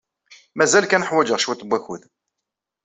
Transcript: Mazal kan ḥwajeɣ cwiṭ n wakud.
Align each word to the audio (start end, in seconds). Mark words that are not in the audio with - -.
Mazal 0.57 0.85
kan 0.89 1.07
ḥwajeɣ 1.09 1.39
cwiṭ 1.39 1.61
n 1.63 1.67
wakud. 1.69 2.01